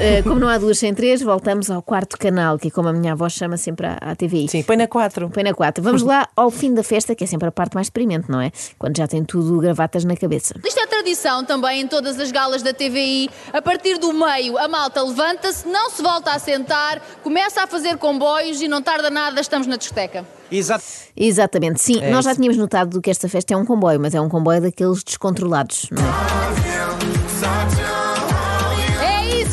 Eh, 0.00 0.22
como 0.22 0.40
não 0.40 0.48
há 0.48 0.58
duas 0.58 0.78
sem 0.78 0.92
três, 0.92 1.22
voltamos 1.22 1.70
ao 1.70 1.80
quarto 1.80 2.18
canal, 2.18 2.58
que 2.58 2.68
é 2.68 2.70
como 2.70 2.88
a 2.88 2.92
minha 2.92 3.12
avó 3.12 3.28
chama 3.28 3.56
sempre 3.56 3.86
à, 3.86 3.98
à 4.00 4.16
TVI. 4.16 4.48
Sim, 4.48 4.62
põe 4.62 4.76
na 4.76 4.88
4. 4.88 5.30
Põe 5.30 5.42
na 5.44 5.54
4. 5.54 5.82
Vamos 5.82 6.02
lá 6.02 6.28
ao 6.34 6.50
fim 6.50 6.74
da 6.74 6.82
festa, 6.82 7.14
que 7.14 7.24
é 7.24 7.26
sempre 7.26 7.48
a 7.48 7.52
parte 7.52 7.74
mais 7.74 7.86
deprimente, 7.86 8.30
não 8.30 8.40
é? 8.40 8.50
Quando 8.78 8.96
já 8.96 9.06
tem 9.06 9.24
tudo 9.24 9.58
gravatas 9.58 10.04
na 10.04 10.16
cabeça. 10.16 10.54
Isto 10.64 10.80
é 10.80 10.86
tradição 10.86 11.44
também 11.44 11.82
em 11.82 11.86
todas 11.86 12.18
as 12.18 12.32
galas 12.32 12.62
da 12.62 12.72
TVI. 12.74 13.30
A 13.52 13.62
partir 13.62 13.98
do 13.98 14.12
meio, 14.12 14.58
a 14.58 14.66
malta 14.66 15.02
levanta-se, 15.02 15.68
não 15.68 15.88
se 15.90 16.02
volta 16.02 16.32
a 16.32 16.38
sentar, 16.38 17.00
começa 17.22 17.62
a 17.62 17.66
fazer 17.66 17.96
comboios 17.96 18.60
e 18.60 18.68
não 18.68 18.82
tarda 18.82 19.08
nada, 19.08 19.40
estamos 19.40 19.66
na 19.66 19.76
discoteca. 19.76 20.26
Exato. 20.50 20.84
Exatamente, 21.16 21.80
sim. 21.80 22.00
É 22.02 22.10
nós 22.10 22.24
já 22.24 22.34
tínhamos 22.34 22.56
notado 22.56 23.00
que 23.00 23.10
esta 23.10 23.28
festa 23.28 23.54
é 23.54 23.56
um 23.56 23.64
comboio, 23.64 24.00
mas 24.00 24.14
é 24.14 24.20
um 24.20 24.28
comboio 24.28 24.60
daqueles 24.60 25.02
descontrolados, 25.02 25.88
não 25.90 26.02
é? 26.02 27.95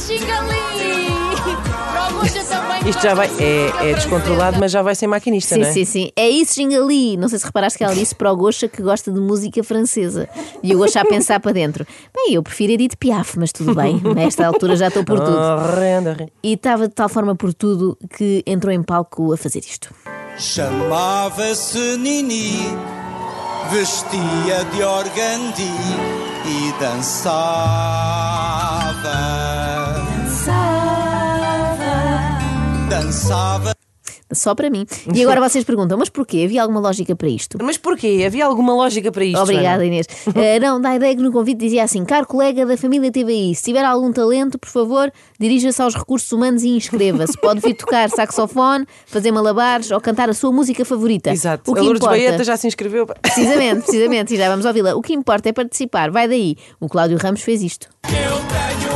É 0.03 0.05
isso, 0.05 0.25
Xingali! 0.25 1.63
Para 1.93 2.09
o 2.09 2.19
Goxa 2.19 2.43
também 2.43 2.89
Isto 2.89 3.01
já 3.01 3.13
vai. 3.13 3.29
É, 3.39 3.91
é 3.91 3.93
descontrolado, 3.93 4.59
mas 4.59 4.71
já 4.71 4.81
vai 4.81 4.95
ser 4.95 5.07
maquinista, 5.07 5.55
Sim, 5.55 5.61
não 5.61 5.67
é? 5.67 5.71
sim, 5.71 5.85
sim. 5.85 6.11
É 6.15 6.29
isso, 6.29 6.55
Gingali. 6.55 7.15
Não 7.15 7.29
sei 7.29 7.39
se 7.39 7.45
reparaste 7.45 7.77
que 7.77 7.85
ela 7.85 7.95
disse 7.95 8.13
para 8.13 8.29
o 8.31 8.35
Gosha 8.35 8.67
que 8.67 8.81
gosta 8.81 9.09
de 9.11 9.19
música 9.21 9.63
francesa. 9.63 10.27
E 10.61 10.75
o 10.75 10.77
Gosha 10.77 10.99
a 11.01 11.05
pensar 11.05 11.39
para 11.39 11.53
dentro. 11.53 11.87
Bem, 12.13 12.33
eu 12.33 12.43
prefiro 12.43 12.73
Edith 12.73 12.97
Piaf, 12.97 13.39
mas 13.39 13.53
tudo 13.53 13.73
bem. 13.73 14.01
Nesta 14.13 14.45
altura 14.45 14.75
já 14.75 14.89
estou 14.89 15.05
por 15.05 15.19
tudo. 15.19 15.37
Horrendo, 15.37 16.09
horrendo. 16.09 16.31
E 16.43 16.53
estava 16.53 16.87
de 16.87 16.93
tal 16.93 17.07
forma 17.07 17.33
por 17.35 17.53
tudo 17.53 17.97
que 18.17 18.43
entrou 18.45 18.73
em 18.73 18.83
palco 18.83 19.31
a 19.31 19.37
fazer 19.37 19.59
isto. 19.59 19.93
Chamava-se 20.37 21.97
Nini, 21.97 22.57
vestia 23.71 24.65
de 24.73 24.83
organdi 24.83 25.71
e 26.45 26.73
dançava. 26.77 28.22
Só 34.33 34.55
para 34.55 34.69
mim. 34.69 34.85
E 35.13 35.21
agora 35.23 35.41
vocês 35.47 35.63
perguntam, 35.63 35.97
mas 35.97 36.09
porquê? 36.09 36.43
Havia 36.45 36.61
alguma 36.61 36.79
lógica 36.79 37.15
para 37.15 37.27
isto? 37.27 37.57
Mas 37.61 37.77
porquê? 37.77 38.23
Havia 38.25 38.45
alguma 38.45 38.73
lógica 38.73 39.11
para 39.11 39.23
isto? 39.23 39.39
Obrigada, 39.41 39.83
Joana? 39.83 39.85
Inês. 39.85 40.07
Eh, 40.35 40.59
não, 40.59 40.81
da 40.81 40.95
ideia 40.95 41.15
que 41.15 41.21
no 41.21 41.31
convite 41.31 41.59
dizia 41.59 41.83
assim: 41.83 42.03
caro 42.03 42.25
colega 42.25 42.65
da 42.65 42.75
família 42.75 43.11
TVI, 43.11 43.53
se 43.55 43.63
tiver 43.63 43.85
algum 43.85 44.11
talento, 44.11 44.57
por 44.57 44.69
favor, 44.69 45.11
dirija-se 45.39 45.81
aos 45.81 45.93
recursos 45.95 46.31
humanos 46.31 46.63
e 46.63 46.69
inscreva-se. 46.69 47.37
Pode 47.39 47.59
vir 47.59 47.75
tocar 47.75 48.09
saxofone, 48.09 48.85
fazer 49.05 49.31
malabares 49.31 49.91
ou 49.91 50.01
cantar 50.01 50.29
a 50.29 50.33
sua 50.33 50.51
música 50.51 50.83
favorita. 50.83 51.31
Exato. 51.31 51.69
O 51.69 51.73
que 51.73 51.79
a 51.79 51.83
Lourdes 51.83 52.01
importa... 52.01 52.17
Baeta 52.17 52.43
já 52.43 52.57
se 52.57 52.67
inscreveu. 52.67 53.05
Precisamente, 53.21 53.81
precisamente, 53.83 54.33
e 54.33 54.37
já 54.37 54.49
vamos 54.49 54.65
ouvi-la. 54.65 54.95
O 54.95 55.01
que 55.01 55.13
importa 55.13 55.49
é 55.49 55.53
participar, 55.53 56.11
vai 56.11 56.27
daí. 56.27 56.55
O 56.79 56.89
Cláudio 56.89 57.17
Ramos 57.17 57.41
fez 57.41 57.61
isto. 57.61 57.87
Eu 58.05 58.37
tenho 58.37 58.92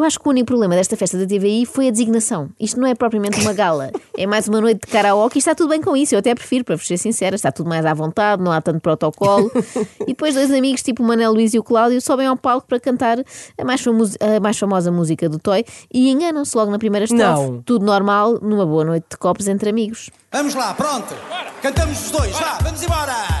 Eu 0.00 0.04
acho 0.06 0.18
que 0.18 0.26
o 0.26 0.30
único 0.30 0.46
problema 0.46 0.74
desta 0.74 0.96
festa 0.96 1.18
da 1.18 1.26
TVI 1.26 1.66
foi 1.66 1.88
a 1.88 1.90
designação. 1.90 2.48
Isto 2.58 2.80
não 2.80 2.88
é 2.88 2.94
propriamente 2.94 3.38
uma 3.42 3.52
gala, 3.52 3.90
é 4.16 4.26
mais 4.26 4.48
uma 4.48 4.58
noite 4.58 4.80
de 4.86 4.90
karaoke 4.90 5.36
e 5.36 5.40
está 5.40 5.54
tudo 5.54 5.68
bem 5.68 5.82
com 5.82 5.94
isso. 5.94 6.14
Eu 6.14 6.20
até 6.20 6.34
prefiro, 6.34 6.64
para 6.64 6.74
vos 6.74 6.86
ser 6.86 6.96
sincera, 6.96 7.36
está 7.36 7.52
tudo 7.52 7.68
mais 7.68 7.84
à 7.84 7.92
vontade, 7.92 8.42
não 8.42 8.50
há 8.50 8.62
tanto 8.62 8.80
protocolo. 8.80 9.50
e 10.00 10.06
depois 10.06 10.34
dois 10.34 10.50
amigos, 10.50 10.82
tipo 10.82 11.02
o 11.02 11.06
Manel 11.06 11.32
Luís 11.34 11.52
e 11.52 11.58
o 11.58 11.62
Cláudio, 11.62 12.00
sobem 12.00 12.26
ao 12.26 12.34
palco 12.36 12.66
para 12.66 12.80
cantar 12.80 13.18
a 13.58 13.64
mais, 13.64 13.82
famo- 13.82 14.04
a 14.36 14.40
mais 14.40 14.58
famosa 14.58 14.90
música 14.90 15.28
do 15.28 15.38
Toy 15.38 15.66
e 15.92 16.10
enganam-se 16.10 16.56
logo 16.56 16.70
na 16.70 16.78
primeira 16.78 17.04
estrofe. 17.04 17.22
Não. 17.50 17.60
Tudo 17.62 17.84
normal, 17.84 18.38
numa 18.40 18.64
boa 18.64 18.84
noite 18.86 19.04
de 19.10 19.18
copos 19.18 19.48
entre 19.48 19.68
amigos. 19.68 20.08
Vamos 20.32 20.54
lá, 20.54 20.72
pronto. 20.72 21.14
Cantamos 21.60 22.06
os 22.06 22.10
dois, 22.10 22.32
vá, 22.38 22.58
vamos 22.62 22.82
embora. 22.82 23.39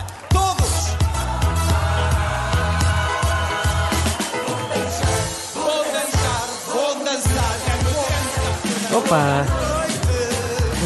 Opa! 8.92 9.46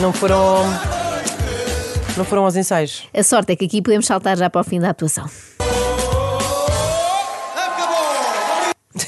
Não 0.01 0.13
foram. 0.13 0.65
Não 2.17 2.25
foram 2.25 2.45
aos 2.45 2.55
ensaios. 2.55 3.05
A 3.15 3.23
sorte 3.23 3.53
é 3.53 3.57
que 3.57 3.65
aqui 3.65 3.81
podemos 3.81 4.07
saltar 4.07 4.37
já 4.37 4.51
para 4.51 4.61
o 4.61 4.65
fim 4.65 4.79
da 4.79 4.91
atuação. 4.91 5.29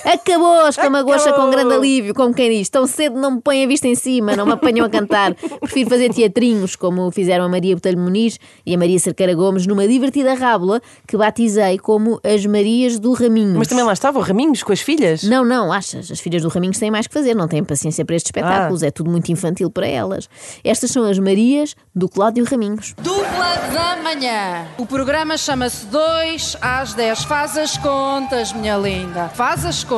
Acabou, 0.07 0.69
exclama 0.69 1.01
a 1.01 1.03
Goxa 1.03 1.33
com 1.33 1.51
grande 1.51 1.75
alívio, 1.75 2.15
como 2.15 2.33
quem 2.33 2.49
diz. 2.49 2.69
Tão 2.69 2.87
cedo 2.87 3.19
não 3.19 3.33
me 3.33 3.41
põem 3.41 3.65
a 3.65 3.67
vista 3.67 3.89
em 3.89 3.97
cima, 3.97 4.37
não 4.37 4.47
me 4.47 4.53
apanham 4.53 4.87
a 4.87 4.89
cantar. 4.89 5.35
Prefiro 5.35 5.91
fazer 5.91 6.15
teatrinhos, 6.15 6.77
como 6.77 7.11
fizeram 7.11 7.45
a 7.45 7.49
Maria 7.49 7.75
Botelho 7.75 7.99
Muniz 7.99 8.39
e 8.65 8.73
a 8.73 8.79
Maria 8.79 9.01
Cerqueira 9.01 9.35
Gomes, 9.35 9.67
numa 9.67 9.89
divertida 9.89 10.35
rábula 10.35 10.81
que 11.09 11.17
batizei 11.17 11.77
como 11.79 12.21
as 12.23 12.47
Marias 12.47 13.01
do 13.01 13.15
Raminhos. 13.15 13.57
Mas 13.57 13.67
também 13.67 13.83
lá 13.83 13.93
estava 13.93 14.21
o 14.21 14.23
Raminhos 14.23 14.63
com 14.63 14.73
as 14.73 14.81
filhas. 14.81 15.25
Não, 15.25 15.45
não, 15.45 15.73
achas? 15.73 16.09
As 16.09 16.21
filhas 16.21 16.43
do 16.43 16.49
Raminhos 16.49 16.79
têm 16.79 16.91
mais 16.91 17.09
que 17.09 17.13
fazer, 17.13 17.35
não 17.35 17.49
têm 17.49 17.65
paciência 17.65 18.05
para 18.05 18.15
estes 18.15 18.29
espetáculos, 18.29 18.85
é 18.85 18.93
tudo 18.93 19.11
muito 19.11 19.33
infantil 19.33 19.69
para 19.73 19.89
elas. 19.89 20.29
Estas 20.63 20.93
são 20.93 21.05
as 21.05 21.19
Marias 21.19 21.75
do 21.93 22.09
Cláudio 22.09 22.45
Raminhos. 22.45 22.95
Dupla 23.03 23.57
da 23.75 23.97
manhã. 23.97 24.69
O 24.79 24.87
programa 24.87 25.37
chama-se 25.37 25.85
2 25.87 26.59
às 26.61 26.95
10. 26.95 27.25
Faz 27.25 27.59
as 27.59 27.77
contas, 27.77 28.53
minha 28.53 28.77
linda. 28.77 29.29
Faz 29.31 29.67
as 29.67 29.83
contas. 29.83 29.96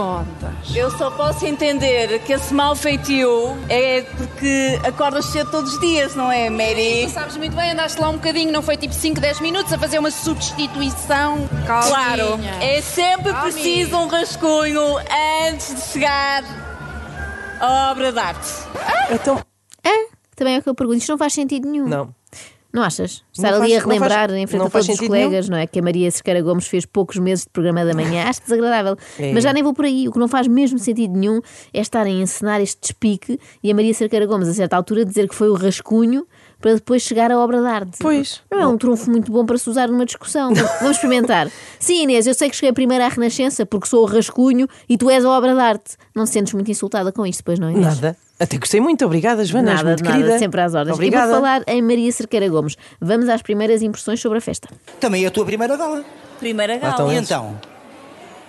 Eu 0.75 0.91
só 0.91 1.11
posso 1.11 1.45
entender 1.47 2.19
que 2.21 2.33
esse 2.33 2.53
mau 2.53 2.75
feitio 2.77 3.57
é 3.69 4.03
porque 4.03 4.79
acordas 4.87 5.27
cedo 5.27 5.51
todos 5.51 5.75
os 5.75 5.81
dias, 5.81 6.15
não 6.15 6.31
é, 6.31 6.49
Mary? 6.51 7.07
Tu 7.07 7.11
sabes 7.13 7.37
muito 7.37 7.55
bem, 7.57 7.71
andaste 7.73 8.01
lá 8.01 8.09
um 8.09 8.15
bocadinho, 8.15 8.53
não 8.53 8.63
foi 8.63 8.77
tipo 8.77 8.95
5, 8.95 9.21
10 9.21 9.41
minutos 9.41 9.73
a 9.73 9.79
fazer 9.79 9.99
uma 9.99 10.11
substituição. 10.11 11.49
Calminha. 11.67 11.89
Claro, 11.89 12.41
é 12.61 12.81
sempre 12.81 13.33
Calminha. 13.33 13.53
preciso 13.53 13.97
um 13.97 14.07
rascunho 14.09 14.83
antes 15.49 15.75
de 15.75 15.81
chegar 15.93 16.45
à 17.61 17.91
obra 17.91 18.13
de 18.13 18.19
arte. 18.19 18.49
Então. 19.11 19.41
É, 19.85 20.09
também 20.37 20.57
é 20.57 20.59
o 20.59 20.63
que 20.63 20.69
eu 20.69 20.75
pergunto. 20.75 20.99
Isto 20.99 21.11
não 21.11 21.19
faz 21.19 21.33
sentido 21.33 21.69
nenhum. 21.69 21.89
Não. 21.89 22.15
Não 22.79 22.85
achas? 22.85 23.25
Estar 23.33 23.51
Não 23.51 23.61
ali 23.63 23.73
faz- 23.73 23.83
a 23.83 23.87
não 23.87 23.99
faz- 23.99 24.01
relembrar 24.13 24.31
em 24.39 24.47
frente 24.47 24.67
a 24.67 24.71
todos 24.71 24.89
os 24.89 25.01
colegas, 25.01 25.49
não 25.49 25.59
é? 25.59 25.67
Que 25.67 25.81
a 25.81 25.83
Maria 25.83 26.09
Cerqueira 26.13 26.41
Gomes 26.43 26.69
fez 26.69 26.87
poucos 26.87 27.17
meses 27.17 27.43
de 27.45 27.51
programa 27.51 27.85
da 27.85 27.93
manhã. 27.93 28.25
Acho 28.29 28.41
desagradável. 28.43 28.97
É. 29.19 29.33
Mas 29.33 29.43
já 29.43 29.53
nem 29.53 29.65
vou 29.65 29.75
por 29.75 29.85
aí. 29.85 30.07
O 30.09 30.13
que 30.13 30.19
não 30.21 30.29
faz 30.29 30.47
mesmo 30.47 30.79
sentido 30.79 31.19
nenhum 31.19 31.41
é 31.75 31.81
estarem 31.81 32.19
a 32.21 32.23
encenar 32.23 32.61
este 32.61 32.81
despique 32.81 33.41
e 33.65 33.71
a 33.71 33.75
Maria 33.75 33.93
Cerqueira 33.93 34.27
Gomes, 34.27 34.47
a 34.49 34.55
certa 34.55 34.77
altura, 34.77 35.05
dizer 35.05 35.29
que 35.29 35.35
foi 35.35 35.49
o 35.49 35.55
rascunho 35.55 36.25
para 36.61 36.75
depois 36.75 37.03
chegar 37.03 37.33
à 37.33 37.39
obra 37.39 37.61
de 37.61 37.67
arte. 37.67 37.99
Pois. 38.01 38.41
Não 38.51 38.61
é 38.61 38.67
um 38.67 38.79
trunfo 38.79 39.11
muito 39.11 39.33
bom 39.33 39.45
para 39.45 39.59
se 39.59 39.69
usar 39.69 39.89
numa 39.89 40.05
discussão. 40.07 40.53
Vamos 40.81 40.97
experimentar. 40.97 41.51
Sim, 41.81 42.05
Inês, 42.05 42.27
eu 42.29 42.35
sei 42.35 42.49
que 42.49 42.55
cheguei 42.57 42.73
primeiro 42.73 43.03
à 43.03 43.09
Renascença 43.09 43.67
porque 43.67 43.89
sou 43.89 44.03
o 44.03 44.07
rascunho 44.07 44.69
e 44.89 44.97
tu 44.97 45.11
és 45.11 45.25
a 45.25 45.31
obra 45.31 45.53
de 45.55 45.61
arte. 45.61 45.97
Não 46.15 46.25
te 46.25 46.31
sentes 46.31 46.53
muito 46.55 46.71
insultada 46.71 47.11
com 47.13 47.27
isto, 47.27 47.43
pois 47.43 47.59
não, 47.59 47.71
Inês? 47.71 48.01
Nada. 48.01 48.17
Até 48.41 48.57
gostei 48.57 48.81
muito, 48.81 49.05
obrigada, 49.05 49.45
Joana. 49.45 49.75
Nada, 49.75 49.85
muito 49.89 49.99
de 49.99 50.05
nada, 50.05 50.17
querida. 50.19 50.39
sempre 50.39 50.61
às 50.61 50.75
ordens. 50.75 50.95
Obrigada. 50.95 51.25
E 51.27 51.29
vou 51.31 51.37
falar 51.37 51.63
em 51.67 51.83
Maria 51.83 52.13
Cerqueira 52.13 52.49
Gomes. 52.49 52.77
Vamos 53.01 53.29
às 53.29 53.43
primeiras 53.43 53.83
impressões 53.83 54.21
sobre 54.21 54.39
a 54.39 54.41
festa. 54.41 54.69
Também 55.01 55.25
é 55.25 55.27
a 55.27 55.31
tua 55.31 55.45
primeira 55.45 55.77
gala. 55.77 56.05
Primeira 56.39 56.77
então 56.77 56.91
gala. 56.97 57.13
E 57.13 57.17
é. 57.17 57.21
então? 57.21 57.59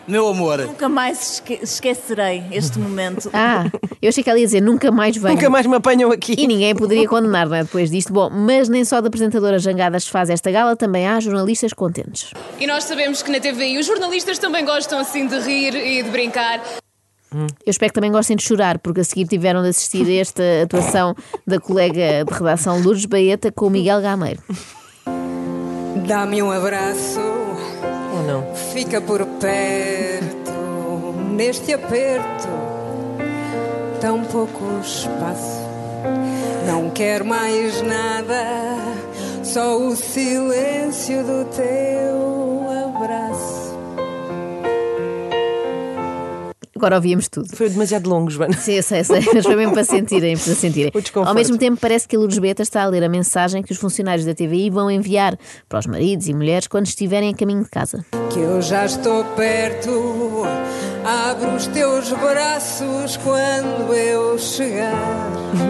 Meu 0.07 0.27
amor, 0.27 0.57
Nunca 0.59 0.89
mais 0.89 1.33
esque- 1.33 1.59
esquecerei 1.61 2.43
este 2.51 2.79
momento. 2.79 3.29
Ah, 3.33 3.65
eu 4.01 4.09
achei 4.09 4.23
que 4.23 4.29
ela 4.29 4.39
ia 4.39 4.45
dizer 4.45 4.59
nunca 4.61 4.91
mais 4.91 5.15
venho. 5.15 5.35
Nunca 5.35 5.49
mais 5.51 5.67
me 5.67 5.75
apanham 5.75 6.11
aqui. 6.11 6.35
E 6.37 6.47
ninguém 6.47 6.73
poderia 6.75 7.07
condenar, 7.07 7.47
não 7.47 7.55
é? 7.55 7.63
Depois 7.63 7.91
disto. 7.91 8.11
Bom, 8.11 8.27
mas 8.29 8.67
nem 8.69 8.83
só 8.83 9.01
da 9.01 9.07
apresentadora 9.07 9.59
Jangadas 9.59 10.05
se 10.05 10.09
faz 10.09 10.29
esta 10.31 10.49
gala, 10.49 10.75
também 10.75 11.07
há 11.07 11.19
jornalistas 11.19 11.73
contentes. 11.73 12.31
E 12.59 12.65
nós 12.65 12.85
sabemos 12.85 13.21
que 13.21 13.31
na 13.31 13.39
TVI 13.39 13.77
os 13.77 13.85
jornalistas 13.85 14.39
também 14.39 14.65
gostam 14.65 14.97
assim 14.99 15.27
de 15.27 15.37
rir 15.41 15.75
e 15.75 16.01
de 16.01 16.09
brincar. 16.09 16.59
Eu 17.31 17.69
espero 17.69 17.91
que 17.91 17.95
também 17.95 18.11
gostem 18.11 18.35
de 18.35 18.43
chorar, 18.43 18.79
porque 18.79 19.01
a 19.01 19.03
seguir 19.03 19.27
tiveram 19.27 19.61
de 19.61 19.69
assistir 19.69 20.05
a 20.07 20.21
esta 20.21 20.43
atuação 20.63 21.15
da 21.45 21.59
colega 21.59 22.25
de 22.25 22.33
redação 22.33 22.81
Lourdes 22.81 23.05
Baeta 23.05 23.51
com 23.51 23.67
o 23.67 23.69
Miguel 23.69 24.01
Gameiro. 24.01 24.41
Dá-me 26.07 26.41
um 26.41 26.51
abraço, 26.51 27.19
Ou 27.19 28.23
não? 28.23 28.55
fica 28.73 28.99
por 28.99 29.23
perto, 29.25 30.51
neste 31.35 31.73
aperto, 31.73 32.47
tão 34.01 34.23
pouco 34.23 34.63
espaço. 34.81 35.59
Não 36.65 36.89
quero 36.89 37.25
mais 37.25 37.81
nada, 37.83 38.43
só 39.43 39.77
o 39.77 39.95
silêncio 39.95 41.23
do 41.23 41.45
teu 41.45 42.95
abraço. 42.95 43.58
Agora 46.79 46.95
ouvíamos 46.95 47.27
tudo. 47.27 47.49
Foi 47.53 47.69
demasiado 47.69 48.09
longo, 48.09 48.31
Joana. 48.31 48.53
Sim, 48.53 48.75
eu 48.75 48.83
sei, 48.83 49.03
sei, 49.03 49.19
mas 49.33 49.45
foi 49.45 49.57
mesmo 49.57 49.73
para 49.73 49.83
sentirem, 49.83 50.37
para 50.37 50.55
sentirem. 50.55 50.93
Ao 51.25 51.33
mesmo 51.33 51.57
tempo, 51.57 51.77
parece 51.77 52.07
que 52.07 52.15
a 52.15 52.19
Lourdes 52.19 52.39
Beta 52.39 52.61
está 52.61 52.83
a 52.83 52.85
ler 52.85 53.03
a 53.03 53.09
mensagem 53.09 53.61
que 53.61 53.73
os 53.73 53.77
funcionários 53.77 54.25
da 54.25 54.33
TVI 54.33 54.69
vão 54.69 54.89
enviar 54.89 55.37
para 55.67 55.79
os 55.79 55.85
maridos 55.85 56.29
e 56.29 56.33
mulheres 56.33 56.67
quando 56.67 56.85
estiverem 56.85 57.33
a 57.33 57.35
caminho 57.35 57.65
de 57.65 57.69
casa. 57.69 58.05
Que 58.31 58.39
eu 58.39 58.61
já 58.61 58.85
estou 58.85 59.25
perto. 59.35 60.45
Abre 61.09 61.49
os 61.55 61.65
teus 61.65 62.09
braços 62.11 63.17
quando 63.17 63.91
eu 63.95 64.37
chegar. 64.37 64.93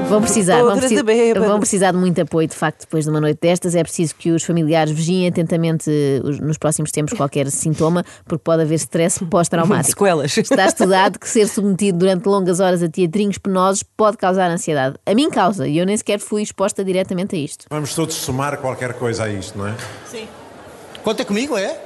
Vão 0.09 0.19
precisar, 0.21 0.61
vão, 0.61 0.75
bêbado. 1.05 1.45
vão 1.45 1.59
precisar 1.59 1.91
de 1.91 1.97
muito 1.97 2.19
apoio, 2.19 2.45
de 2.45 2.55
facto, 2.55 2.81
depois 2.81 3.05
de 3.05 3.09
uma 3.09 3.21
noite 3.21 3.39
destas. 3.41 3.73
É 3.73 3.81
preciso 3.81 4.15
que 4.15 4.31
os 4.31 4.43
familiares 4.43 4.91
vigiem 4.91 5.29
atentamente 5.29 5.89
eh, 5.89 6.19
os- 6.27 6.41
nos 6.41 6.57
próximos 6.57 6.91
tempos 6.91 7.13
qualquer 7.13 7.47
sintoma, 7.51 8.03
porque 8.25 8.43
pode 8.43 8.63
haver 8.63 8.75
stress 8.75 9.23
pós-traumático. 9.23 9.91
Sequelas. 9.91 10.35
Está 10.37 10.65
estudado 10.65 11.17
que 11.17 11.29
ser 11.29 11.47
submetido 11.47 11.99
durante 11.99 12.25
longas 12.25 12.59
horas 12.59 12.83
a 12.83 12.89
teatrinhos 12.89 13.37
penosos 13.37 13.81
pode 13.95 14.17
causar 14.17 14.51
ansiedade. 14.51 14.97
A 15.05 15.15
mim 15.15 15.29
causa, 15.29 15.65
e 15.65 15.77
eu 15.77 15.85
nem 15.85 15.95
sequer 15.95 16.19
fui 16.19 16.41
exposta 16.41 16.83
diretamente 16.83 17.37
a 17.37 17.39
isto. 17.39 17.65
Vamos 17.69 17.95
todos 17.95 18.13
somar 18.15 18.57
qualquer 18.57 18.91
coisa 18.95 19.23
a 19.23 19.29
isto, 19.29 19.57
não 19.57 19.67
é? 19.67 19.73
Conta 21.01 21.23
comigo, 21.23 21.57
é? 21.57 21.79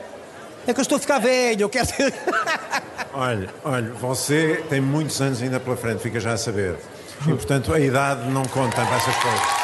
É 0.65 0.73
que 0.73 0.79
eu 0.79 0.81
estou 0.81 0.95
a 0.95 1.00
ficar 1.00 1.19
velho, 1.19 1.61
eu 1.61 1.69
quero 1.69 1.85
ser. 1.85 2.11
Olha, 3.13 3.50
olha, 3.63 3.94
você 3.94 4.63
tem 4.69 4.81
muitos 4.81 5.21
anos 5.21 5.42
ainda 5.42 5.60
pela 5.60 5.77
frente, 5.77 6.01
fica 6.01 6.19
já 6.19 6.33
a 6.33 6.38
saber. 6.38 6.75
E, 7.27 7.30
portanto, 7.30 7.71
a 7.74 7.80
idade 7.80 8.27
não 8.30 8.44
conta 8.44 8.83
para 8.86 8.95
essas 8.95 9.15
coisas. 9.15 9.63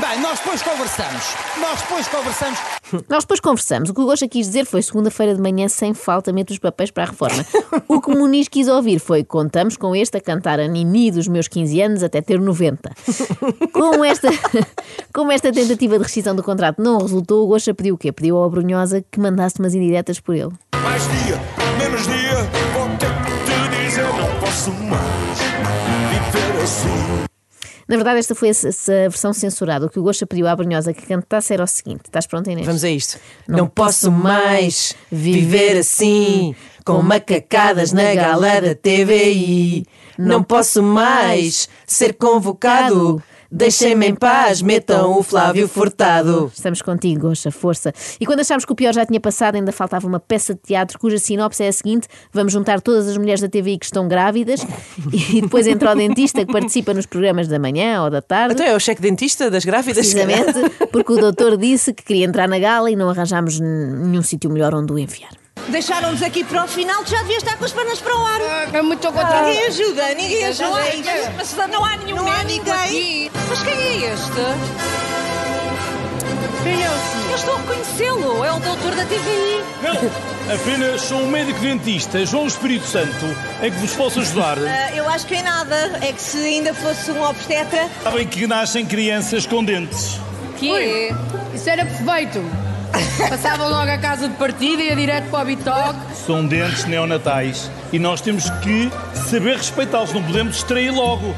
Bem, 0.00 0.20
nós 0.20 0.38
depois 0.38 0.62
conversamos. 0.62 1.34
Nós 1.58 1.80
depois 1.80 2.08
conversamos. 2.08 2.58
Nós 3.08 3.24
depois 3.24 3.40
conversamos. 3.40 3.90
O 3.90 3.94
que 3.94 4.00
o 4.00 4.04
Gosta 4.04 4.28
quis 4.28 4.46
dizer 4.46 4.64
foi 4.66 4.80
segunda-feira 4.82 5.34
de 5.34 5.40
manhã, 5.40 5.68
sem 5.68 5.94
falta, 5.94 6.32
mete 6.32 6.52
os 6.52 6.58
papéis 6.58 6.90
para 6.90 7.04
a 7.04 7.06
reforma. 7.06 7.44
O 7.88 8.00
que 8.00 8.10
o 8.10 8.18
Muniz 8.18 8.46
quis 8.48 8.68
ouvir 8.68 8.98
foi: 8.98 9.24
contamos 9.24 9.76
com 9.76 9.94
este 9.96 10.18
a 10.18 10.20
cantar 10.20 10.60
a 10.60 10.66
Nini 10.66 11.10
dos 11.10 11.26
meus 11.28 11.48
15 11.48 11.80
anos 11.80 12.02
até 12.02 12.20
ter 12.20 12.38
90. 12.38 12.90
Como 13.72 14.04
esta, 14.04 14.28
como 15.12 15.32
esta 15.32 15.52
tentativa 15.52 15.98
de 15.98 16.04
rescisão 16.04 16.34
do 16.34 16.42
contrato 16.42 16.82
não 16.82 16.98
resultou, 16.98 17.44
o 17.44 17.46
Gosta 17.48 17.74
pediu 17.74 17.94
o 17.94 17.98
quê? 17.98 18.12
Pediu 18.12 18.36
ao 18.36 18.50
Brunhosa 18.50 19.04
que 19.10 19.18
mandasse 19.18 19.58
umas 19.58 19.74
indiretas 19.74 20.20
por 20.20 20.34
ele. 20.34 20.52
Mais 20.82 21.02
dia, 21.08 21.40
menos 21.78 22.06
dia, 22.06 22.25
posso 24.56 24.72
mais 24.72 25.38
viver 26.32 26.62
assim. 26.62 27.26
Na 27.86 27.96
verdade, 27.96 28.18
esta 28.18 28.34
foi 28.34 28.48
essa, 28.48 28.70
versão 28.90 29.32
censurada. 29.34 29.84
O 29.84 29.90
que 29.90 29.98
o 29.98 30.02
Gosta 30.02 30.26
pediu 30.26 30.48
à 30.48 30.56
Brunhosa 30.56 30.94
que 30.94 31.06
cantasse 31.06 31.52
era 31.52 31.62
o 31.62 31.66
seguinte: 31.66 32.06
estás 32.06 32.26
pronta, 32.26 32.50
Inês? 32.50 32.66
Vamos 32.66 32.82
a 32.82 32.88
isto. 32.88 33.18
Não 33.46 33.68
posso 33.68 34.10
mais 34.10 34.96
viver 35.12 35.76
assim, 35.76 36.54
com 36.86 37.02
macacadas 37.02 37.92
na 37.92 38.14
gala 38.14 38.62
da 38.62 38.74
TVI. 38.74 39.84
Não 40.18 40.42
posso 40.42 40.82
mais 40.82 41.68
ser 41.86 42.14
convocado. 42.14 43.22
Deixem-me 43.56 44.06
em 44.08 44.14
paz, 44.14 44.60
metam 44.60 45.18
o 45.18 45.22
Flávio 45.22 45.66
Furtado. 45.66 46.52
Estamos 46.54 46.82
contigo, 46.82 47.28
Goxa, 47.28 47.50
força. 47.50 47.90
E 48.20 48.26
quando 48.26 48.40
achámos 48.40 48.66
que 48.66 48.72
o 48.72 48.76
pior 48.76 48.92
já 48.92 49.06
tinha 49.06 49.18
passado, 49.18 49.54
ainda 49.54 49.72
faltava 49.72 50.06
uma 50.06 50.20
peça 50.20 50.52
de 50.52 50.60
teatro 50.60 50.98
cuja 50.98 51.16
sinopse 51.16 51.64
é 51.64 51.68
a 51.68 51.72
seguinte: 51.72 52.06
vamos 52.30 52.52
juntar 52.52 52.82
todas 52.82 53.08
as 53.08 53.16
mulheres 53.16 53.40
da 53.40 53.48
TVI 53.48 53.78
que 53.78 53.86
estão 53.86 54.06
grávidas 54.06 54.60
e 55.10 55.40
depois 55.40 55.66
entra 55.66 55.92
o 55.92 55.94
dentista 55.94 56.44
que 56.44 56.52
participa 56.52 56.92
nos 56.92 57.06
programas 57.06 57.48
da 57.48 57.58
manhã 57.58 58.02
ou 58.02 58.10
da 58.10 58.20
tarde. 58.20 58.52
Então 58.52 58.66
é 58.66 58.76
o 58.76 58.78
cheque 58.78 59.00
dentista 59.00 59.50
das 59.50 59.64
grávidas? 59.64 60.06
Precisamente 60.06 60.52
porque 60.92 61.14
o 61.14 61.16
doutor 61.16 61.56
disse 61.56 61.94
que 61.94 62.04
queria 62.04 62.26
entrar 62.26 62.46
na 62.46 62.58
gala 62.58 62.90
e 62.90 62.94
não 62.94 63.08
arranjámos 63.08 63.58
nenhum 63.58 64.20
sítio 64.20 64.50
melhor 64.50 64.74
onde 64.74 64.92
o 64.92 64.98
enfiar. 64.98 65.45
Deixaram-nos 65.68 66.22
aqui 66.22 66.44
para 66.44 66.64
o 66.64 66.68
final, 66.68 67.02
tu 67.04 67.10
já 67.10 67.18
devias 67.22 67.42
estar 67.42 67.56
com 67.56 67.64
as 67.64 67.72
pernas 67.72 67.98
para 68.00 68.16
o 68.16 68.24
ar. 68.24 68.40
É 68.72 68.82
muito 68.82 69.10
contra 69.12 69.42
Ninguém 69.42 69.66
ajuda, 69.66 70.14
ninguém 70.14 70.44
ajuda. 70.46 70.68
Não 70.68 70.76
há- 70.76 71.32
Mas 71.36 71.56
não 71.70 71.84
há 71.84 71.96
nenhum 71.96 72.16
Não 72.16 72.28
há 72.28 72.36
médico 72.44 72.64
ninguém. 72.66 72.74
aqui. 72.84 73.32
Mas 73.48 73.62
quem 73.62 73.74
é 73.74 74.12
este? 74.12 74.30
Quem 76.62 76.82
é 76.84 76.88
o 76.88 76.92
senhor? 76.92 77.26
Eu 77.30 77.36
estou 77.36 77.54
a 77.54 77.58
reconhecê-lo. 77.58 78.44
É 78.44 78.52
o 78.52 78.58
doutor 78.60 78.94
da 78.94 79.04
TVI. 79.04 79.64
Não, 79.82 80.54
apenas 80.54 81.00
sou 81.02 81.18
um 81.18 81.28
médico 81.28 81.58
dentista, 81.60 82.24
João 82.24 82.46
Espírito 82.46 82.86
Santo, 82.86 83.26
em 83.62 83.70
que 83.70 83.78
vos 83.78 83.92
posso 83.92 84.20
ajudar. 84.20 84.56
Ah, 84.66 84.92
eu 84.94 85.08
acho 85.08 85.26
que 85.26 85.34
em 85.34 85.42
nada. 85.42 85.98
É 86.00 86.12
que 86.12 86.20
se 86.20 86.38
ainda 86.38 86.72
fosse 86.74 87.10
um 87.10 87.22
obstetra. 87.22 87.88
Sabem 88.02 88.26
que 88.26 88.46
nascem 88.46 88.86
crianças 88.86 89.46
com 89.46 89.64
dentes. 89.64 90.18
Que 90.58 90.70
é? 90.74 91.10
Isso 91.54 91.68
era 91.68 91.84
perfeito. 91.84 92.40
Passavam 93.28 93.68
logo 93.68 93.90
à 93.90 93.98
casa 93.98 94.28
de 94.28 94.34
partida 94.36 94.82
e 94.82 94.86
ia 94.86 94.96
direto 94.96 95.30
para 95.30 95.42
o 95.42 95.46
bitoque. 95.46 95.98
São 96.26 96.46
dentes 96.46 96.84
neonatais 96.86 97.70
e 97.92 97.98
nós 97.98 98.20
temos 98.20 98.48
que 98.60 98.90
saber 99.28 99.56
respeitá-los, 99.56 100.12
não 100.12 100.22
podemos 100.22 100.54
distrair 100.54 100.90
logo. 100.90 101.34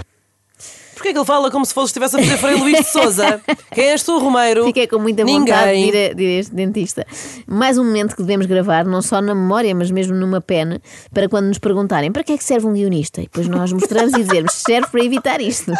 Porquê 0.94 1.12
que 1.12 1.18
ele 1.18 1.24
fala 1.24 1.48
como 1.48 1.64
se 1.64 1.72
fosse 1.72 1.90
estivesse 1.90 2.16
a 2.16 2.18
fazer 2.18 2.36
Frei 2.38 2.54
Luís 2.56 2.78
de 2.78 2.90
Souza? 2.90 3.40
Quem 3.72 3.84
és 3.84 4.02
tu, 4.02 4.18
Romeiro? 4.18 4.64
Fiquei 4.64 4.88
com 4.88 4.98
muita 4.98 5.24
vontade 5.24 5.70
de 5.70 5.76
Ninguém. 5.76 5.88
ir, 5.88 6.10
a, 6.10 6.12
de 6.12 6.22
ir 6.24 6.36
a 6.36 6.40
este 6.40 6.54
dentista. 6.56 7.06
Mais 7.46 7.78
um 7.78 7.84
momento 7.84 8.16
que 8.16 8.22
devemos 8.22 8.46
gravar, 8.46 8.84
não 8.84 9.00
só 9.00 9.20
na 9.22 9.32
memória, 9.32 9.72
mas 9.76 9.92
mesmo 9.92 10.16
numa 10.16 10.40
pena, 10.40 10.80
para 11.14 11.28
quando 11.28 11.46
nos 11.46 11.58
perguntarem 11.58 12.10
para 12.10 12.24
que 12.24 12.32
é 12.32 12.36
que 12.36 12.42
serve 12.42 12.66
um 12.66 12.72
guionista. 12.72 13.20
E 13.20 13.24
depois 13.24 13.46
nós 13.46 13.72
mostramos 13.72 14.12
e 14.14 14.24
dizermos 14.24 14.54
serve 14.54 14.88
para 14.88 15.04
evitar 15.04 15.40
isto. 15.40 15.72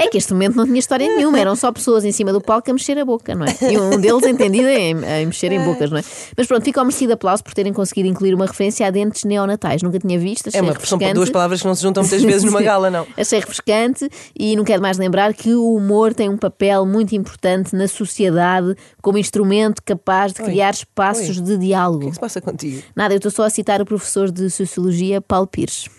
É 0.00 0.08
que 0.08 0.16
este 0.16 0.32
momento 0.32 0.56
não 0.56 0.64
tinha 0.64 0.78
história 0.78 1.06
nenhuma, 1.06 1.38
eram 1.38 1.54
só 1.54 1.70
pessoas 1.70 2.06
em 2.06 2.10
cima 2.10 2.32
do 2.32 2.40
palco 2.40 2.70
a 2.70 2.72
mexer 2.72 2.98
a 2.98 3.04
boca, 3.04 3.34
não 3.34 3.44
é? 3.44 3.54
E 3.70 3.78
um 3.78 4.00
deles 4.00 4.22
entendido 4.26 4.66
em, 4.66 4.92
em 4.92 5.26
mexer 5.26 5.52
em 5.52 5.62
bocas, 5.62 5.90
não 5.90 5.98
é? 5.98 6.02
Mas 6.34 6.46
pronto, 6.46 6.64
fica 6.64 6.80
ao 6.80 6.86
merecido 6.86 7.12
aplauso 7.12 7.44
por 7.44 7.52
terem 7.52 7.70
conseguido 7.70 8.08
incluir 8.08 8.34
uma 8.34 8.46
referência 8.46 8.86
a 8.86 8.90
dentes 8.90 9.24
neonatais. 9.24 9.82
Nunca 9.82 9.98
tinha 9.98 10.18
visto, 10.18 10.48
achei 10.48 10.58
É 10.58 10.62
uma, 10.62 10.74
são 10.80 10.98
duas 11.12 11.28
palavras 11.28 11.60
que 11.60 11.66
não 11.66 11.74
se 11.74 11.82
juntam 11.82 12.02
muitas 12.02 12.22
vezes 12.22 12.44
numa 12.44 12.62
gala, 12.64 12.90
não. 12.90 13.06
Achei 13.14 13.40
refrescante 13.40 14.08
e 14.34 14.56
não 14.56 14.64
quero 14.64 14.80
mais 14.80 14.96
lembrar 14.96 15.34
que 15.34 15.54
o 15.54 15.74
humor 15.74 16.14
tem 16.14 16.30
um 16.30 16.38
papel 16.38 16.86
muito 16.86 17.14
importante 17.14 17.76
na 17.76 17.86
sociedade 17.86 18.74
como 19.02 19.18
instrumento 19.18 19.82
capaz 19.84 20.32
de 20.32 20.40
Oi. 20.40 20.48
criar 20.48 20.70
espaços 20.70 21.36
Oi. 21.36 21.44
de 21.44 21.58
diálogo. 21.58 21.98
O 21.98 22.00
que 22.00 22.06
é 22.06 22.08
que 22.08 22.14
se 22.14 22.20
passa 22.20 22.40
contigo? 22.40 22.82
Nada, 22.96 23.12
eu 23.12 23.18
estou 23.18 23.30
só 23.30 23.44
a 23.44 23.50
citar 23.50 23.82
o 23.82 23.84
professor 23.84 24.30
de 24.30 24.48
Sociologia, 24.48 25.20
Paulo 25.20 25.46
Pires. 25.46 25.90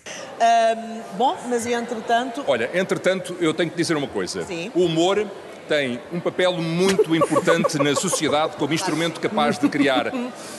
bom, 1.16 1.36
mas 1.48 1.66
entretanto. 1.66 2.42
Olha, 2.48 2.68
entretanto, 2.74 3.36
eu 3.40 3.54
tenho 3.54 3.70
que 3.70 3.76
dizer 3.76 3.91
uma 3.96 4.08
coisa. 4.08 4.44
Sim. 4.44 4.70
O 4.74 4.84
humor 4.84 5.26
tem 5.68 6.00
um 6.12 6.20
papel 6.20 6.52
muito 6.54 7.14
importante 7.16 7.78
na 7.78 7.94
sociedade 7.94 8.56
como 8.56 8.74
instrumento 8.74 9.20
capaz 9.20 9.58
de 9.58 9.68
criar 9.68 10.12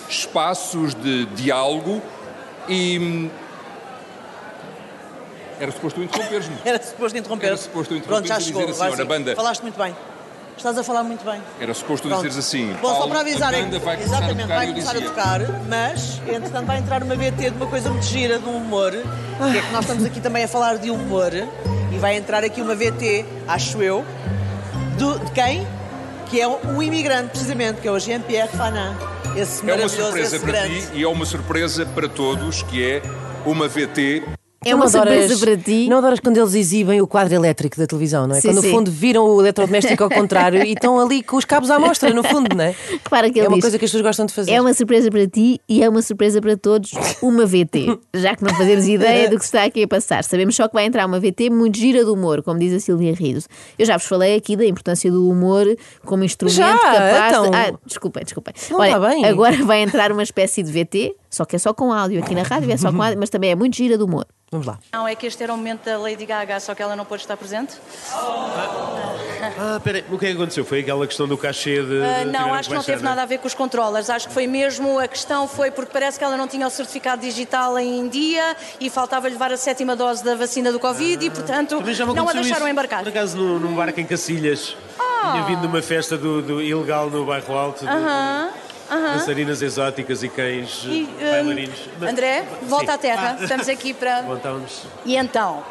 espaços 0.09 0.94
de 0.95 1.25
diálogo 1.27 2.01
e. 2.68 3.00
hum, 3.00 3.30
Era 5.59 5.71
suposto 5.71 6.00
tu 6.00 6.03
interromperes-me. 6.03 6.56
Era 6.65 6.81
suposto 6.83 7.18
interromper. 7.18 7.47
Era 7.47 7.57
suposto 7.57 7.95
tu 8.00 8.01
Pronto, 8.01 8.27
já 8.27 8.39
chegou. 8.39 8.62
dizer 8.62 8.71
assim, 8.71 8.80
vai 8.80 8.91
ora, 8.91 9.01
sim. 9.01 9.07
banda. 9.07 9.36
Falaste 9.36 9.62
muito 9.62 9.77
bem. 9.77 9.95
Estás 10.57 10.77
a 10.77 10.83
falar 10.83 11.03
muito 11.03 11.25
bem. 11.25 11.41
Era 11.59 11.74
suposto 11.74 12.07
Pronto. 12.07 12.24
dizeres 12.24 12.38
assim. 12.38 12.75
Bom, 12.81 12.95
só 12.95 13.07
para 13.07 13.21
avisar, 13.21 13.53
a 13.53 13.57
é 13.57 13.63
vai 13.63 13.79
começar 13.79 13.91
a 13.91 14.01
exatamente, 14.01 14.41
tocar 14.43 14.55
vai 14.55 14.67
começar 14.67 14.98
a 14.98 15.01
tocar, 15.01 15.39
mas 15.67 16.22
entretanto 16.27 16.65
vai 16.65 16.77
entrar 16.77 17.03
uma 17.03 17.15
VT 17.15 17.50
de 17.50 17.58
uma 17.58 17.67
coisa 17.67 17.89
muito 17.89 18.05
gira 18.05 18.38
de 18.39 18.46
um 18.48 18.58
humor, 18.58 18.91
que 18.91 19.58
é 19.58 19.62
que 19.62 19.72
nós 19.72 19.81
estamos 19.81 20.05
aqui 20.05 20.22
também 20.22 20.43
a 20.43 20.48
falar 20.48 20.77
de 20.77 20.89
humor, 20.91 21.31
e 21.93 21.97
vai 22.00 22.15
entrar 22.17 22.43
aqui 22.43 22.62
uma 22.62 22.75
VT, 22.75 23.25
acho 23.47 23.81
eu, 23.81 24.03
do- 24.97 25.19
de 25.19 25.31
quem? 25.31 25.67
Que 26.29 26.41
é 26.41 26.47
um 26.47 26.81
imigrante, 26.81 27.29
precisamente, 27.29 27.81
que 27.81 27.88
é 27.88 27.91
o 27.91 28.00
Jean-Pierre 28.00 28.50
Fanin. 28.50 28.95
Esse 29.35 29.67
É 29.69 29.73
uma 29.75 29.89
surpresa 29.89 30.39
para 30.39 30.51
grande. 30.51 30.81
ti 30.81 30.88
e 30.93 31.03
é 31.03 31.07
uma 31.07 31.25
surpresa 31.25 31.85
para 31.85 32.07
todos, 32.07 32.62
que 32.63 32.83
é 32.83 33.01
uma 33.45 33.67
VT. 33.67 34.23
É 34.65 34.75
uma 34.75 34.86
adoras- 34.86 35.25
surpresa 35.25 35.46
para 35.46 35.58
ti. 35.58 35.88
Não 35.89 35.98
adoras 35.98 36.20
quando 36.20 36.38
eles 36.38 36.53
exibem 36.53 37.01
o 37.01 37.08
quadro 37.08 37.34
elétrico 37.34 37.77
da 37.77 37.86
televisão, 37.88 38.27
não 38.27 38.36
é? 38.36 38.41
Sim, 38.41 38.50
quando 38.50 38.62
sim. 38.62 38.67
no 38.67 38.74
fundo 38.74 38.91
viram 38.91 39.25
o 39.25 39.41
eletrodoméstico 39.41 40.03
ao 40.03 40.10
contrário 40.10 40.63
e 40.63 40.74
estão 40.74 41.00
ali 41.00 41.22
com 41.24 41.38
os 41.38 41.46
cabos 41.46 41.70
à 41.70 41.79
mostra, 41.79 42.13
no 42.13 42.24
fundo, 42.24 42.55
não 42.55 42.63
é? 42.63 42.75
Repara 43.03 43.29
que 43.29 43.39
é 43.39 43.48
uma 43.48 43.55
diz, 43.55 43.62
coisa 43.63 43.79
que 43.79 43.86
as 43.86 43.91
pessoas 43.91 44.03
gostam 44.03 44.25
de 44.25 44.34
fazer. 44.34 44.51
É 44.51 44.62
uma 44.62 44.74
surpresa 44.74 45.10
para 45.10 45.27
ti 45.27 45.60
e 45.67 45.84
é 45.84 45.89
uma 45.89 46.01
surpresa 46.01 46.41
para 46.41 46.55
todos, 46.58 46.91
uma 47.22 47.46
VT. 47.46 47.98
Já 48.15 48.36
que 48.36 48.43
não 48.43 48.53
fazemos 48.55 48.88
ideia 48.88 49.29
do 49.29 49.38
que 49.38 49.46
está 49.46 49.63
aqui 49.63 49.84
a 49.84 49.88
passar. 49.88 50.24
Sabemos 50.24 50.55
só 50.55 50.67
que 50.67 50.74
vai 50.74 50.86
entrar 50.86 51.05
uma 51.05 51.20
VT 51.20 51.50
muito 51.50 51.77
gira 51.77 52.03
do 52.05 52.13
humor, 52.13 52.41
como 52.43 52.60
diz 52.60 52.74
a 52.74 52.79
Silvia 52.79 53.13
Riso. 53.13 53.48
Eu 53.77 53.86
já 53.86 53.98
vos 53.98 54.05
falei 54.08 54.36
aqui 54.36 54.55
da 54.55 54.65
importância 54.65 55.12
do 55.12 55.29
humor 55.29 55.65
como 56.05 56.24
instrumento 56.24 56.55
Já, 56.55 56.77
capaz 56.77 57.32
então. 57.32 57.50
de. 57.51 57.58
Ah, 57.58 57.74
desculpem, 57.86 58.24
desculpem. 58.24 58.53
Não 58.70 58.79
Olha, 58.79 59.00
bem. 59.00 59.25
agora 59.25 59.63
vai 59.65 59.82
entrar 59.82 60.12
uma 60.12 60.24
espécie 60.24 60.62
de 60.63 60.72
VT, 60.72 61.15
só 61.36 61.46
que 61.46 61.56
é 61.56 61.60
só 61.60 61.74
com 61.74 61.92
áudio. 61.92 62.22
Aqui 62.24 62.36
na 62.36 62.44
rádio 62.44 62.72
é 62.72 62.78
só 62.78 62.92
com 62.92 63.02
áudio, 63.02 63.18
mas 63.20 63.30
também 63.30 63.52
é 63.52 63.56
muito 63.56 63.75
gira 63.75 63.98
do 63.98 64.06
humor. 64.06 64.25
Vamos 64.52 64.68
lá. 64.68 64.78
Não, 64.94 65.08
é 65.08 65.16
que 65.16 65.25
este 65.25 65.42
era 65.42 65.52
o 65.52 65.58
momento 65.58 65.84
da 65.84 65.98
Lady 65.98 66.25
Gaga, 66.28 66.60
só 66.60 66.75
que 66.75 66.82
ela 66.84 66.96
não 66.96 67.06
pôde 67.06 67.24
estar 67.24 67.36
presente. 67.36 67.74
Ah, 69.58 69.80
peraí, 69.84 70.04
o 70.12 70.18
que 70.18 70.25
é 70.25 70.30
que 70.30 70.36
aconteceu? 70.36 70.63
Foi 70.63 70.80
aquela 70.80 71.06
questão 71.08 71.28
do 71.28 71.38
cachê 71.38 71.82
de. 71.84 72.02
Ah, 72.04 72.25
não, 72.25 72.54
acho 72.54 72.70
que 72.70 72.75
não 72.75 72.84
teve 72.84 73.04
nada 73.04 73.24
a 73.24 73.25
ver 73.25 73.40
com 73.40 73.48
os 73.48 73.54
controllers. 73.54 74.10
Acho 74.10 74.28
que 74.28 74.34
foi 74.34 74.48
mesmo, 74.48 75.00
a 75.00 75.08
questão 75.08 75.48
foi 75.48 75.72
porque 75.72 75.92
parece 75.92 76.18
que 76.18 76.24
ela 76.24 76.38
não 76.38 76.48
tinha 76.48 76.66
o 76.68 76.70
certificado 76.70 77.22
digital 77.22 77.78
em 77.80 78.08
dia 78.08 78.56
e 78.80 78.90
faltava 78.90 79.28
levar 79.28 79.52
a 79.52 79.58
sétima 79.58 79.96
dose 79.96 80.24
da 80.24 80.36
vacina 80.36 80.72
do 80.72 80.80
Covid 80.80 81.25
e, 81.25 81.30
portanto, 81.30 81.82
não 82.16 82.30
a 82.30 82.34
deixaram 82.34 82.62
isso. 82.62 82.68
embarcar. 82.70 83.00
Por 83.04 83.10
acaso, 83.10 83.38
num, 83.38 83.60
num 83.60 83.75
barco 83.75 84.00
em 84.00 84.06
Cacilhas, 84.06 84.75
tinha 85.32 85.44
vindo 85.46 85.62
de 85.62 85.68
uma 85.68 85.82
festa 85.82 86.18
do, 86.18 86.42
do 86.42 86.62
ilegal 86.62 87.10
no 87.10 87.25
bairro 87.25 87.58
Alto. 87.58 87.84
do- 87.84 87.90
Aham, 87.90 88.50
Aham. 88.93 89.17
dançarinas 89.17 89.62
exóticas 89.62 90.23
e 90.23 90.29
cães 90.29 90.83
E, 90.88 91.07
eh, 91.19 91.25
hum, 91.25 91.31
bailarinos. 91.31 91.79
Mas- 92.00 92.09
André, 92.12 92.45
volta 92.67 92.85
Sim. 92.85 92.91
à 92.91 92.97
terra. 92.97 93.38
Ah. 93.39 93.43
Estamos 93.43 93.67
aqui 93.69 93.93
para. 93.93 94.21
Voltamos. 94.23 94.83
E 95.05 95.15
então? 95.15 95.63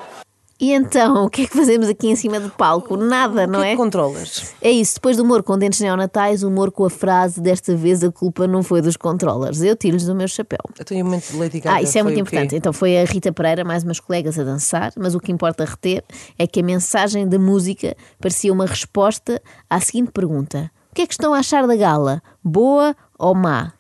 E 0.61 0.73
então, 0.73 1.25
o 1.25 1.29
que 1.29 1.43
é 1.43 1.47
que 1.49 1.57
fazemos 1.57 1.89
aqui 1.89 2.07
em 2.07 2.15
cima 2.15 2.39
do 2.39 2.49
palco? 2.49 2.97
Nada, 2.97 3.49
não 3.49 3.65
é? 3.65 3.75
Controllers. 3.75 4.55
É 4.63 4.71
isso, 4.71 4.95
depois 4.95 5.17
do 5.17 5.25
humor 5.25 5.43
com 5.43 5.59
dentes 5.59 5.81
neonatais, 5.81 6.45
humor 6.45 6.71
com 6.71 6.85
a 6.85 6.91
frase 6.91 7.41
desta 7.41 7.75
vez 7.75 8.05
a 8.05 8.13
culpa 8.13 8.47
não 8.47 8.63
foi 8.63 8.81
dos 8.81 8.97
controllers. 8.97 9.61
Eu 9.61 9.75
tiro-lhes 9.75 10.07
o 10.07 10.15
meu 10.15 10.29
chapéu. 10.29 10.61
Eu 10.79 10.85
tenho 10.85 11.01
um 11.01 11.09
momento 11.09 11.33
de 11.33 11.37
Lady 11.37 11.59
Gaga. 11.59 11.77
Ah, 11.79 11.83
isso 11.83 11.99
é 11.99 12.03
foi 12.03 12.03
muito 12.13 12.19
o 12.19 12.21
importante. 12.21 12.55
Então 12.55 12.73
foi 12.73 12.97
a 12.97 13.05
Rita 13.05 13.33
Pereira, 13.33 13.65
mais 13.65 13.83
umas 13.83 13.99
colegas 13.99 14.39
a 14.39 14.45
dançar, 14.45 14.93
mas 14.97 15.17
o 15.17 15.21
que 15.21 15.33
importa 15.33 15.65
reter 15.65 16.05
é 16.39 16.47
que 16.47 16.61
a 16.61 16.63
mensagem 16.63 17.27
da 17.27 17.41
música 17.41 17.97
parecia 18.21 18.53
uma 18.53 18.67
resposta 18.67 19.43
à 19.69 19.81
seguinte 19.81 20.13
pergunta: 20.13 20.71
O 20.93 20.95
que 20.95 21.01
é 21.03 21.07
que 21.07 21.15
estão 21.15 21.33
a 21.33 21.39
achar 21.39 21.67
da 21.67 21.75
gala? 21.75 22.23
Boa 22.45 22.95
ou 23.19 23.35
má? 23.35 23.73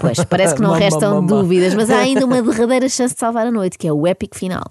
Pois, 0.00 0.24
parece 0.24 0.54
que 0.54 0.62
não 0.62 0.70
má, 0.72 0.78
restam 0.78 1.20
má. 1.20 1.28
dúvidas, 1.28 1.74
mas 1.74 1.90
há 1.90 1.98
ainda 2.00 2.24
uma 2.24 2.40
derradeira 2.40 2.88
chance 2.88 3.12
de 3.12 3.20
salvar 3.20 3.46
a 3.46 3.50
noite, 3.50 3.76
que 3.76 3.86
é 3.86 3.92
o 3.92 4.06
épico 4.06 4.34
final. 4.34 4.64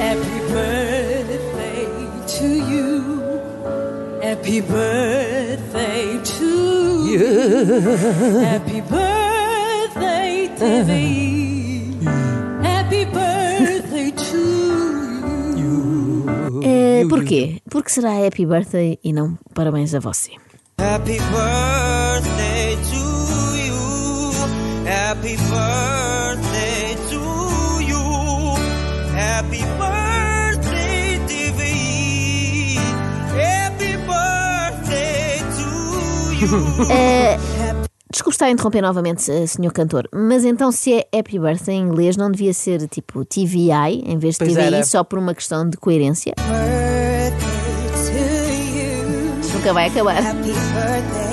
Happy 0.00 0.40
birthday 0.52 1.86
to 2.26 2.46
you. 2.68 3.30
Happy 4.22 4.60
birthday 4.60 6.18
to 6.24 6.44
you. 7.06 8.40
Happy 8.44 8.80
birthday, 8.80 10.50
TV. 10.56 11.47
Porquê? 17.28 17.60
Porque 17.70 17.90
será 17.90 18.26
happy 18.26 18.46
birthday 18.46 18.98
e 19.04 19.12
não 19.12 19.38
parabéns 19.54 19.94
a 19.94 20.00
você. 20.00 20.32
Happy 20.80 21.18
birthday 21.18 22.76
to 22.90 23.56
you. 23.56 24.32
Happy 24.86 25.36
birthday 25.36 26.96
to 27.10 27.82
you. 27.82 28.54
Happy 29.14 29.62
birthday, 29.78 31.20
TV. 31.26 32.78
Happy 33.36 33.96
birthday 34.06 35.38
to 35.56 36.46
you. 36.46 36.90
É, 36.90 37.36
Desculpe 38.10 38.34
estar 38.34 38.46
a 38.46 38.50
interromper 38.50 38.80
novamente, 38.80 39.30
eh, 39.30 39.46
senhor 39.46 39.70
cantor, 39.70 40.08
mas 40.14 40.42
então 40.42 40.72
se 40.72 40.94
é 40.94 41.06
Happy 41.14 41.38
Birthday 41.38 41.76
em 41.76 41.82
inglês, 41.82 42.16
não 42.16 42.30
devia 42.30 42.54
ser 42.54 42.88
tipo 42.88 43.22
TVI 43.22 44.02
em 44.06 44.18
vez 44.18 44.36
de 44.36 44.38
Pois 44.46 44.54
TVI 44.54 44.62
era. 44.62 44.82
só 44.84 45.04
por 45.04 45.18
uma 45.18 45.34
questão 45.34 45.68
de 45.68 45.76
coerência? 45.76 46.32
Nunca 49.68 49.74
vai 49.74 49.88
acabar. 49.88 50.22
Happy 50.22 51.27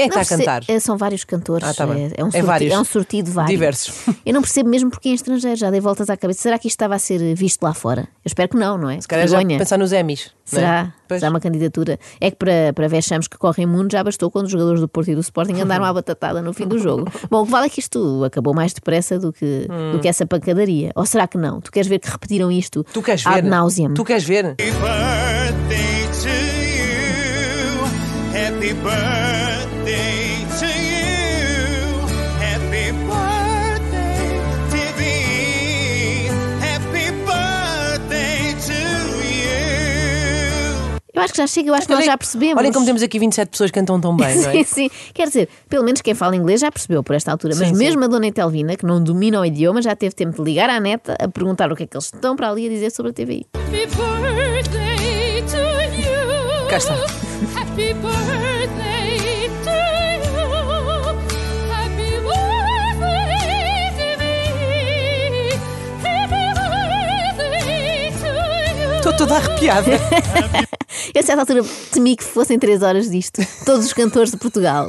Quem 0.00 0.06
é 0.06 0.08
que 0.08 0.14
Não 0.14 0.22
está 0.22 0.34
a 0.34 0.38
cantar? 0.38 0.62
é, 0.66 0.80
São 0.80 0.96
vários 0.96 1.24
cantores. 1.24 1.68
Ah, 1.68 1.74
tá 1.74 1.84
é, 1.94 2.10
é 2.16 2.24
um 2.24 2.30
É 2.32 2.42
vários. 2.42 2.72
é 2.72 2.78
um 2.78 2.84
sortido 2.84 3.30
vários. 3.30 3.50
Diversos. 3.50 3.94
Eu 4.24 4.32
não 4.32 4.40
percebo 4.40 4.68
mesmo 4.70 4.90
porque 4.90 5.08
em 5.10 5.14
estrangeiro 5.14 5.56
já 5.56 5.70
dei 5.70 5.80
voltas 5.80 6.08
à 6.08 6.16
cabeça. 6.16 6.40
Será 6.40 6.58
que 6.58 6.68
isto 6.68 6.76
estava 6.76 6.94
a 6.94 6.98
ser 6.98 7.34
visto 7.34 7.62
lá 7.62 7.74
fora? 7.74 8.02
Eu 8.02 8.06
espero 8.28 8.48
que 8.48 8.56
não, 8.56 8.78
não 8.78 8.88
é? 8.90 9.00
Se 9.00 9.06
calhar 9.08 9.28
já 9.28 9.38
pensar 9.44 9.78
nos 9.78 9.92
Emmys. 9.92 10.26
é? 10.26 10.30
Será? 10.44 10.92
Será 11.08 11.28
uma 11.30 11.40
candidatura? 11.40 11.98
É 12.20 12.30
que 12.30 12.36
para, 12.36 12.72
para 12.74 12.88
vexames 12.88 13.28
que 13.28 13.36
correm 13.36 13.66
mundo 13.66 13.90
já 13.92 14.02
bastou 14.02 14.30
quando 14.30 14.46
os 14.46 14.52
jogadores 14.52 14.80
do 14.80 14.88
Porto 14.88 15.10
e 15.10 15.14
do 15.14 15.20
Sporting 15.20 15.54
andaram 15.60 15.84
à 15.84 15.92
batatada 15.92 16.40
no 16.40 16.52
fim 16.52 16.66
do 16.66 16.78
jogo. 16.78 17.06
Bom, 17.30 17.42
o 17.42 17.44
que 17.44 17.50
vale 17.50 17.66
é 17.66 17.68
que 17.68 17.80
isto 17.80 18.24
acabou 18.24 18.54
mais 18.54 18.72
depressa 18.72 19.18
do 19.18 19.32
que, 19.32 19.66
Hum. 19.70 19.92
do 19.92 19.98
que 20.00 20.08
essa 20.08 20.24
pancadaria. 20.26 20.92
Ou 20.94 21.04
será 21.04 21.26
que 21.28 21.36
não? 21.36 21.60
Tu 21.60 21.70
queres 21.70 21.88
ver 21.88 21.98
que 21.98 22.08
repetiram 22.10 22.50
isto 22.50 22.84
Tu 22.84 23.02
queres 23.02 23.26
ad 23.26 23.42
ver? 23.42 23.48
nauseam? 23.48 23.94
Tu 23.94 24.04
queres 24.04 24.24
ver? 24.24 24.46
Happy 24.46 24.70
birthday 24.70 26.08
to 26.22 26.28
you. 26.28 27.84
Happy 28.34 28.72
birthday 28.74 29.19
Eu 41.20 41.24
acho 41.24 41.32
que 41.32 41.38
já 41.38 41.46
chega, 41.46 41.68
eu 41.70 41.74
acho 41.74 41.86
que 41.86 41.92
nós 41.92 42.04
já 42.04 42.16
percebemos. 42.16 42.56
Olhem 42.58 42.72
como 42.72 42.86
temos 42.86 43.02
aqui 43.02 43.18
27 43.18 43.48
pessoas 43.50 43.70
que 43.70 43.78
cantam 43.78 44.00
tão 44.00 44.16
bem, 44.16 44.36
não 44.36 44.50
é? 44.50 44.64
Sim, 44.64 44.64
sim. 44.64 44.90
Quer 45.12 45.26
dizer, 45.26 45.48
pelo 45.68 45.84
menos 45.84 46.00
quem 46.00 46.14
fala 46.14 46.34
inglês 46.36 46.60
já 46.60 46.70
percebeu 46.70 47.02
por 47.02 47.14
esta 47.14 47.30
altura. 47.30 47.54
Mas 47.56 47.68
Sim, 47.68 47.74
sim. 47.74 47.84
mesmo 47.84 48.04
a 48.04 48.06
dona 48.06 48.26
Etelvina, 48.26 48.76
que 48.76 48.86
não 48.86 49.02
domina 49.02 49.40
o 49.40 49.44
idioma, 49.44 49.82
já 49.82 49.94
teve 49.94 50.14
tempo 50.14 50.36
de 50.36 50.42
ligar 50.42 50.70
à 50.70 50.80
neta 50.80 51.16
a 51.20 51.28
perguntar 51.28 51.70
o 51.72 51.76
que 51.76 51.82
é 51.84 51.86
que 51.86 51.96
eles 51.96 52.06
estão 52.06 52.34
para 52.36 52.48
ali 52.50 52.66
a 52.66 52.68
dizer 52.68 52.90
sobre 52.90 53.10
a 53.10 53.14
TVI. 53.14 53.46
Happy 53.54 53.86
birthday 53.86 55.42
to 55.42 55.56
you. 55.96 56.68
Cá 56.68 56.76
está. 56.78 56.96
Toda 69.20 69.36
arrepiada. 69.36 69.90
Eu, 71.14 71.20
a 71.20 71.22
certa 71.22 71.42
altura, 71.42 71.62
temi 71.92 72.16
que 72.16 72.24
fossem 72.24 72.58
três 72.58 72.82
horas 72.82 73.10
disto. 73.10 73.42
Todos 73.66 73.84
os 73.84 73.92
cantores 73.92 74.30
de 74.30 74.38
Portugal. 74.38 74.86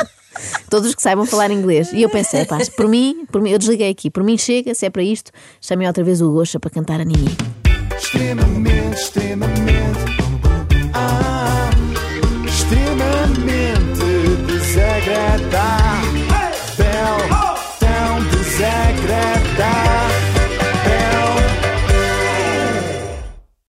Todos 0.70 0.90
os 0.90 0.96
que 0.96 1.02
saibam 1.02 1.26
falar 1.26 1.52
inglês. 1.52 1.92
E 1.92 2.02
eu 2.02 2.10
pensei, 2.10 2.46
pá, 2.46 2.58
por 2.78 2.88
mim, 2.88 3.26
por 3.30 3.42
mim, 3.42 3.52
eu 3.52 3.60
desliguei 3.60 3.90
aqui. 3.90 4.10
Por 4.10 4.24
mim 4.24 4.38
chega, 4.38 4.74
se 4.74 4.86
é 4.86 4.90
para 4.90 5.04
isto, 5.04 5.32
chamei 5.60 5.86
outra 5.86 6.04
vez 6.04 6.22
o 6.22 6.32
Goxa 6.32 6.60
para 6.60 6.70
cantar 6.70 7.02
a 7.02 7.04
Nini. 7.04 7.36
Extremamente, 7.98 8.98
extremamente. 8.98 10.00
Ah, 10.94 11.70
extremamente 12.48 14.02
desagradável. 14.48 15.81